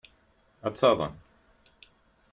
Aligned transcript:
Ad 0.67 0.73
taḍen. 0.79 1.13